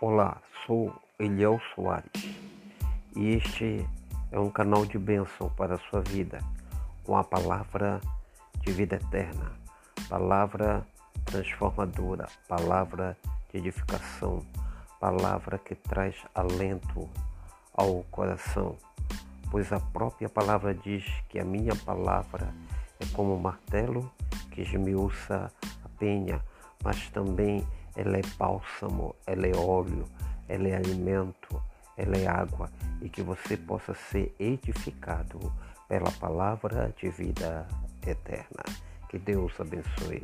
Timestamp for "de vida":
8.60-8.94, 36.96-37.66